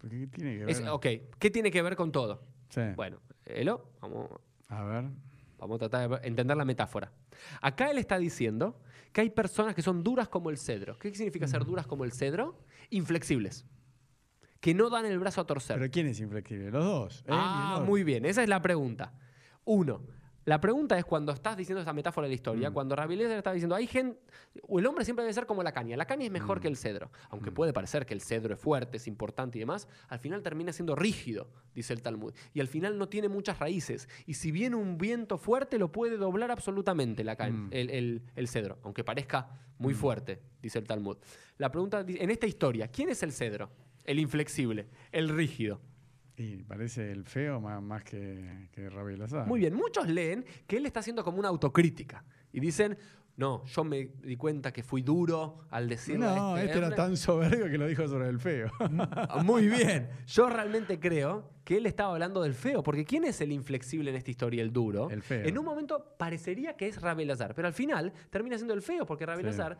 [0.00, 0.70] ¿Qué, tiene que ver?
[0.70, 1.06] Es- ok,
[1.38, 2.44] ¿qué tiene que ver con todo?
[2.68, 2.80] Sí.
[2.96, 4.30] Bueno, Elo, vamos,
[4.68, 5.04] A ver.
[5.58, 7.12] Vamos a tratar de entender la metáfora.
[7.62, 8.78] Acá él está diciendo
[9.12, 10.98] que hay personas que son duras como el cedro.
[10.98, 12.58] ¿Qué significa ser duras como el cedro?
[12.90, 13.64] Inflexibles.
[14.60, 15.78] Que no dan el brazo a torcer.
[15.78, 16.70] ¿Pero quién es inflexible?
[16.70, 17.24] Los dos.
[17.28, 18.26] ah, muy bien.
[18.26, 19.14] Esa es la pregunta.
[19.64, 20.02] Uno.
[20.46, 23.52] La pregunta es cuando estás diciendo esta metáfora de la historia, cuando Rabbi Eliezer está
[23.52, 24.18] diciendo, hay gente,
[24.62, 25.96] o el hombre siempre debe ser como la caña.
[25.96, 27.10] La caña es mejor que el cedro.
[27.30, 30.72] Aunque puede parecer que el cedro es fuerte, es importante y demás, al final termina
[30.72, 32.32] siendo rígido, dice el Talmud.
[32.54, 34.08] Y al final no tiene muchas raíces.
[34.24, 38.48] Y si viene un viento fuerte, lo puede doblar absolutamente la ca- el, el- el
[38.48, 41.16] cedro, aunque parezca muy fuerte, dice el Talmud.
[41.58, 43.68] La pregunta, en esta historia, ¿quién es el cedro?
[44.04, 45.80] El inflexible, el rígido.
[46.36, 49.46] Y parece el feo más, más que, que Rabbi Lazar.
[49.46, 52.98] Muy bien, muchos leen que él está haciendo como una autocrítica y dicen,
[53.36, 57.70] no, yo me di cuenta que fui duro al decir No, este era tan soberbio
[57.70, 58.70] que lo dijo sobre el feo.
[59.44, 63.52] Muy bien, yo realmente creo que él estaba hablando del feo, porque ¿quién es el
[63.52, 65.10] inflexible en esta historia, el duro?
[65.10, 65.44] El feo.
[65.44, 69.26] En un momento parecería que es Rabelazar, pero al final termina siendo el feo, porque
[69.26, 69.76] Rabelazar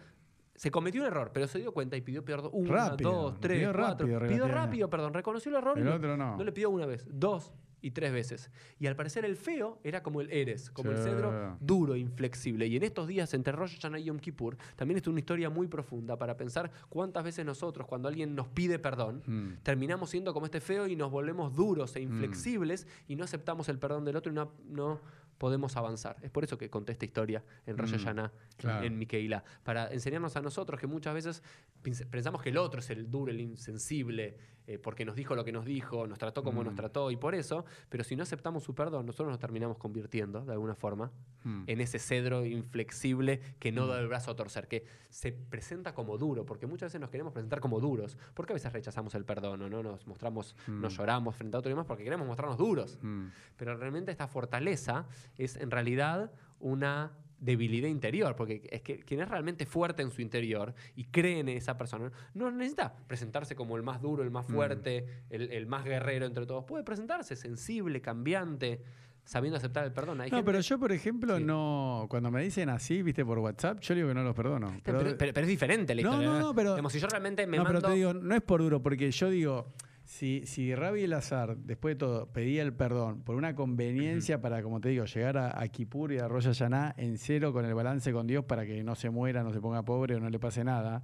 [0.57, 2.51] se cometió un error, pero se dio cuenta y pidió perdón.
[2.53, 4.07] Una, Rápido, dos, tres, pidió cuatro.
[4.07, 5.77] rápido, pidió rápido, perdón, reconoció el error.
[5.77, 6.37] y El no- otro no.
[6.37, 8.51] No le pidió una vez, dos y tres veces.
[8.81, 12.67] Y al parecer el feo era como el Eres, como el cedro duro, inflexible.
[12.67, 15.69] Y en estos días entre Rosh Hashanah y Yom Kippur también es una historia muy
[15.69, 19.63] profunda para pensar cuántas veces nosotros, cuando alguien nos pide perdón, Mm.
[19.63, 23.79] terminamos siendo como este feo y nos volvemos duros e inflexibles y no aceptamos el
[23.79, 25.01] perdón del otro y no, no
[25.39, 26.17] podemos avanzar.
[26.23, 28.85] Es por eso que conté esta historia en Rosh Mm, Hashanah, claro.
[28.87, 31.43] en, Miqueila, para enseñarnos a nosotros que muchas veces
[31.83, 35.45] pens- pensamos que el otro es el duro, el insensible, eh, porque nos dijo lo
[35.45, 36.77] que nos dijo, nos trató como nos Mm.
[36.77, 40.53] trató y por eso, pero si no aceptamos su perdón, nosotros nos terminamos convirtiendo, de
[40.53, 41.11] alguna forma,
[41.45, 41.65] Mm.
[41.67, 46.19] en ese cedro inflexible que no da el brazo a torcer, que se presenta como
[46.19, 48.19] duro, porque muchas veces nos queremos presentar como duros.
[48.35, 50.97] ¿Por qué a veces rechazamos el perdón o no nos mostramos, nos Mm.
[50.97, 51.87] lloramos frente a otro y demás?
[51.87, 52.99] Porque queremos mostrarnos duros.
[53.03, 53.29] Mm.
[53.57, 55.07] Pero realmente esta fortaleza
[55.39, 60.23] es en realidad una debilidad interior, porque es que quien es realmente fuerte en su
[60.23, 64.49] interior y cree en esa persona, no necesita presentarse como el más duro, el más
[64.49, 64.53] Mm.
[64.55, 66.65] fuerte, el, el más guerrero entre todos.
[66.65, 68.81] Puede presentarse sensible, cambiante,
[69.25, 70.21] sabiendo aceptar el perdón.
[70.21, 71.45] Hay No, gente- pero yo, por ejemplo, Sí.
[71.45, 72.07] no.
[72.09, 74.73] Cuando me dicen así, viste, por WhatsApp, yo digo que no los perdono.
[74.85, 76.29] pero, pero- pero es diferente la No, historia.
[76.31, 77.81] no, no, pero- Digamos, si yo realmente me no, mando...
[77.81, 79.73] pero te digo, no es por duro, porque yo digo,
[80.07, 84.63] si, si Rabi el Azar, después de todo, pedía el perdón por una conveniencia para,
[84.63, 87.75] como te digo, llegar a, a Kipur y a Rosh Hashanah en cero con el
[87.75, 90.39] balance con Dios para que no se muera, no se ponga pobre o no le
[90.39, 91.03] pase nada,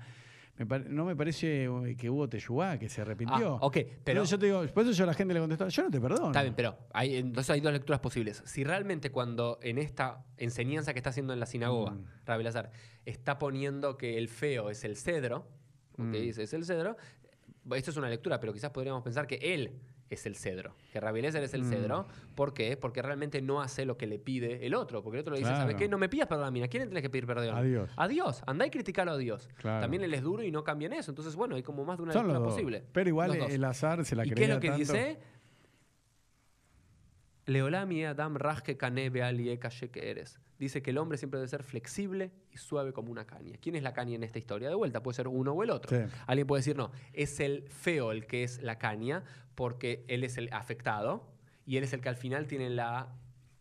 [0.57, 3.55] me no me parece eh, que hubo Teyubá, que se arrepintió.
[3.61, 4.21] Ah, ok, pero...
[4.21, 6.01] Entonces yo te digo, por eso yo a la gente le contesto, yo no te
[6.01, 6.27] perdono.
[6.27, 8.43] Está bien, pero hay, entonces hay dos lecturas posibles.
[8.45, 12.05] Si realmente cuando en esta enseñanza que está haciendo en la sinagoga, Mm.
[12.27, 12.71] Rabbi Lazar,
[13.05, 15.49] está poniendo que el feo es el cedro,
[15.95, 16.13] ok, Mm.
[16.13, 16.97] dice es el cedro,
[17.75, 19.73] esto es una lectura, pero quizás podríamos pensar que él
[20.11, 21.71] es el cedro, que Rabbi Eliezer es el Mm.
[21.71, 22.07] cedro.
[22.35, 22.77] ¿Por qué?
[22.77, 25.53] Porque realmente no hace lo que le pide el otro, porque el otro le dice,
[25.53, 25.89] ¿sabes qué?
[25.89, 27.55] No me pidas perdón a mí, ¿a quién le tienes que pedir perdón?
[27.57, 27.91] A Dios.
[27.97, 29.49] A Dios, andá y criticalo a Dios.
[29.57, 29.81] Claro.
[29.81, 32.03] También él es duro y no cambia en eso, entonces bueno, hay como más de
[32.03, 32.85] una Son lectura posible.
[32.93, 34.81] Pero igual el azar se la ¿Y creía qué es lo que tanto.
[34.81, 35.19] dice?
[37.47, 39.59] Leolami Adam Rajke Kanebe Ali
[39.91, 40.39] que eres.
[40.63, 43.57] Dice que el hombre siempre debe ser flexible y suave como una caña.
[43.61, 44.69] ¿Quién es la caña en esta historia?
[44.69, 45.91] De vuelta, puede ser uno o el otro.
[45.99, 46.05] Sí.
[46.29, 49.25] Alguien puede decir, no, es el feo el que es la caña
[49.57, 51.27] porque él es el afectado
[51.67, 53.09] y él es el que al final tiene la,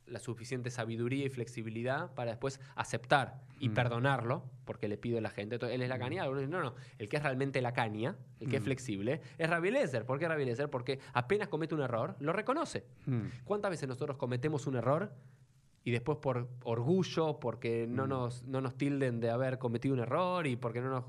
[0.06, 3.74] la suficiente sabiduría y flexibilidad para después aceptar y Mm.
[3.74, 5.56] perdonarlo porque le pide a la gente.
[5.56, 6.22] Entonces, él es la caña.
[6.22, 8.66] Algunos dicen, no, no, el que es realmente la caña, el que es Mm.
[8.66, 9.72] flexible, es Rabbi.
[10.06, 10.46] ¿Por qué Rabbi?
[10.70, 12.86] Porque apenas comete un error, lo reconoce.
[13.08, 13.22] Mm.
[13.44, 15.12] ¿Cuántas veces nosotros cometemos un error
[15.84, 18.10] y después por orgullo, porque no, Mm.
[18.10, 21.06] nos, no nos tilden de haber cometido un error y porque no nos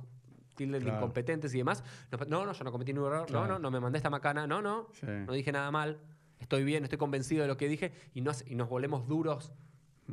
[0.54, 1.82] tilden de incompetentes y demás?
[2.10, 3.54] nos- no, no, yo no cometí ningún error, no, Claro.
[3.54, 5.06] no, no me mandé esta macana, no, no, Sí.
[5.06, 5.98] no dije nada mal,
[6.38, 9.52] estoy bien, estoy convencido de lo que dije y, no, hace- y nos volvemos duros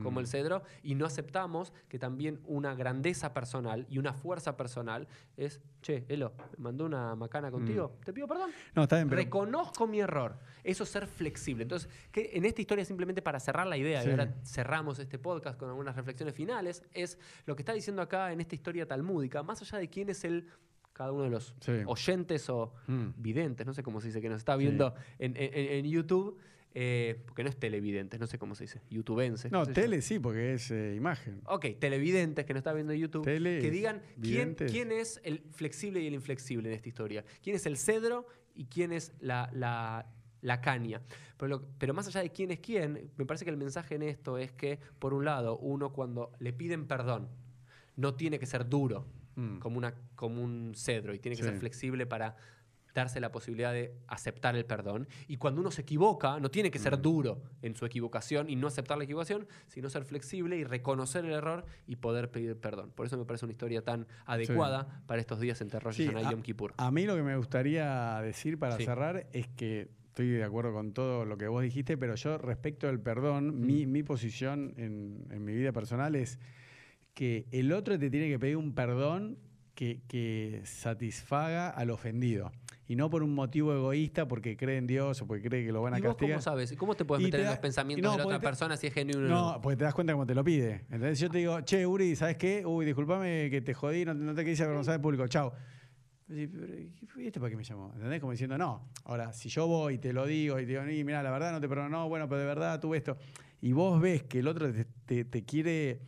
[0.01, 0.23] como Mm.
[0.23, 5.07] el cedro y no aceptamos que también una grandeza personal y una fuerza personal
[5.37, 8.51] es, che, Elo, me mandó una macana contigo, te pido perdón.
[8.75, 10.37] No, está bien, pero Reconozco mi error.
[10.63, 11.63] Eso es ser flexible.
[11.63, 14.07] Entonces, que en esta historia, simplemente para cerrar la idea, Sí.
[14.07, 18.31] y ahora cerramos este podcast con algunas reflexiones finales, es lo que está diciendo acá
[18.31, 20.47] en esta historia talmúdica, más allá de quién es el
[20.93, 21.71] cada uno de los Sí.
[21.85, 23.09] oyentes o Mm.
[23.15, 24.59] videntes, no sé cómo se dice, que nos está Sí.
[24.63, 26.37] viendo en, en- en YouTube,
[26.75, 29.51] eh, porque no es televidentes, no sé cómo se dice, youtubenses.
[29.51, 29.81] no, qué sé yo.
[29.81, 31.41] tele sí, porque es eh, imagen.
[31.45, 35.99] Ok, televidentes que nos está viendo en YouTube, Tele, que digan quién, es el flexible
[36.01, 37.25] y el inflexible en esta historia.
[37.41, 40.07] ¿Quién es el cedro y quién es la, la-
[40.41, 41.01] la caña?
[41.37, 44.03] Pero, lo- pero más allá de quién es quién, me parece que el mensaje en
[44.03, 47.29] esto es que, por un lado, uno cuando le piden perdón,
[47.95, 49.05] no tiene que ser duro
[49.35, 49.59] Mm.
[49.59, 51.49] como, una, como un cedro y tiene que Sí.
[51.49, 52.35] ser flexible para
[52.93, 55.07] darse la posibilidad de aceptar el perdón.
[55.27, 57.01] Y cuando uno se equivoca, no tiene que ser Mm.
[57.01, 61.31] duro en su equivocación y no aceptar la equivocación, sino ser flexible y reconocer el
[61.33, 62.91] error y poder pedir perdón.
[62.91, 66.21] Por eso me parece una historia tan adecuada para estos días entre Rosh Sí, Hashanah
[66.21, 66.73] y a- Yom Kippur.
[66.77, 68.85] A mí lo que me gustaría decir para Sí.
[68.85, 72.89] cerrar es que estoy de acuerdo con todo lo que vos dijiste, pero yo respecto
[72.89, 73.65] al perdón, Mm.
[73.65, 76.39] mi, mi posición en, en mi vida personal es
[77.13, 79.37] que el otro te tiene que pedir un perdón
[79.75, 82.51] que, que satisfaga al ofendido.
[82.89, 85.81] Y no por un motivo egoísta, porque cree en Dios o porque cree que lo
[85.83, 86.33] van a ¿Y vos castigar.
[86.37, 86.73] cómo sabes?
[86.75, 88.87] ¿Cómo te puedes meter te en los pensamientos no, de la otra te- persona si
[88.87, 89.61] es genuino o No, no?
[89.61, 90.85] porque te das cuenta cómo te lo pide.
[90.89, 92.65] Entonces yo te digo, che, Uri, ¿sabes qué?
[92.65, 95.53] Uy, discúlpame que te jodí, no, no te quise avergonzar en público, chao.
[96.29, 97.91] Y, pero, ¿y este para qué me llamó?
[97.93, 98.19] ¿Entendés?
[98.19, 98.89] Como diciendo, no.
[99.05, 101.51] Ahora, si yo voy y te lo digo y te digo, "Ni, mira, la verdad
[101.51, 103.17] no te perdono, no, bueno, pero de verdad tuve esto.
[103.61, 105.99] Y vos ves que el otro te, te- te quiere,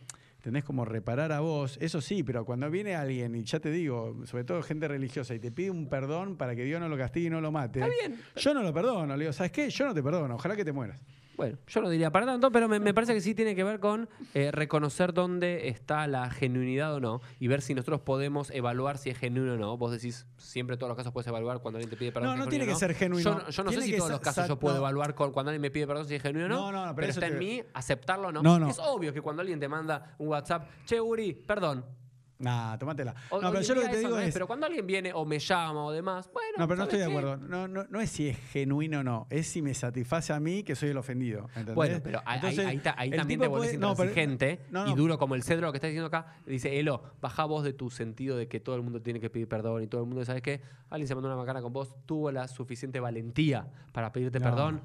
[0.41, 0.63] ¿entendés?
[0.63, 4.43] Como reparar a vos, eso sí, pero cuando viene alguien, y ya te digo, sobre
[4.43, 7.29] todo gente religiosa, y te pide un perdón para que Dios no lo castigue y
[7.29, 7.79] no lo mate.
[7.79, 8.19] Está bien.
[8.35, 9.69] Yo no lo perdono, le digo, ¿sabes qué?
[9.69, 10.99] Yo no te perdono, ojalá que te mueras.
[11.41, 13.79] Bueno, yo no diría para tanto, pero me, me parece que sí tiene que ver
[13.79, 18.99] con eh, reconocer dónde está la genuinidad o no y ver si nosotros podemos evaluar
[18.99, 19.75] si es genuino o no.
[19.75, 22.37] Vos decís, siempre en todos los casos puedes evaluar cuando alguien te pide perdón.
[22.37, 23.23] No, no tiene que ser genuino.
[23.27, 25.49] Yo, no- yo no sé si que todos los casos yo puedo evaluar con, cuando
[25.49, 26.55] alguien me pide perdón si es genuino o no.
[26.57, 28.43] No, no, no, pero pero está te- en mí aceptarlo o no.
[28.43, 28.69] No, no.
[28.69, 31.83] Es obvio que cuando alguien te manda un WhatsApp, che, Uri, perdón.
[32.41, 33.13] Nah, tómatela.
[33.29, 34.33] O- No, pero yo lo que te digo no es.
[34.33, 36.49] Pero cuando alguien viene o me llama o demás, bueno.
[36.57, 37.37] No, pero no ¿sabes estoy de acuerdo.
[37.47, 39.27] No, no, no es si es genuino o no.
[39.29, 41.47] Es si me satisface a mí que soy el ofendido.
[41.49, 41.75] ¿entendés?
[41.75, 42.39] Bueno, pero ahí,
[43.11, 46.35] también te pero- intransigente no, y duro como el cedro lo que está diciendo acá.
[46.45, 49.47] Dice, Elo, baja vos de tu sentido de que todo el mundo tiene que pedir
[49.47, 50.61] perdón y todo el mundo, ¿sabes qué?
[50.89, 54.81] Alguien se mandó una macana con vos, tuvo la suficiente valentía para pedirte perdón.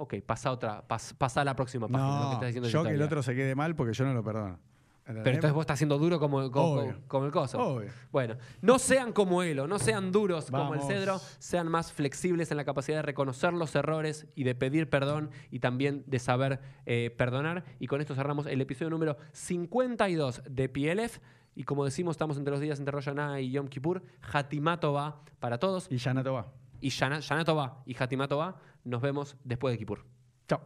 [0.00, 2.08] Ok, pasa otra, pas- pasa a la próxima página.
[2.08, 4.14] lo que No, está diciendo yo que el otro se quede mal porque yo no
[4.14, 4.60] lo perdono.
[5.08, 7.00] Pero entonces vos estás siendo duro como, como, Obvio.
[7.08, 7.58] como el coso.
[7.58, 7.90] Obvio.
[8.12, 12.56] Bueno, no sean como Elo, no sean duros como el cedro, sean más flexibles en
[12.58, 17.14] la capacidad de reconocer los errores y de pedir perdón y también de saber eh,
[17.16, 17.64] perdonar.
[17.78, 21.18] Y con esto cerramos el episodio número 52 de PLF.
[21.54, 24.02] Y como decimos, estamos entre los días entre Rosh Hashanah y Yom Kippur.
[24.32, 25.88] Hatimato va para todos.
[25.90, 26.52] Y no va.
[26.80, 28.60] Y Shana- Shanato va y Hatimato va.
[28.84, 30.04] Nos vemos después de Kippur.
[30.46, 30.60] Chao.